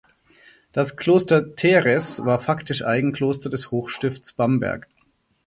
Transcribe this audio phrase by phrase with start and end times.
[0.71, 4.87] Das Kloster Theres war faktisch Eigenkloster des Hochstifts Bamberg.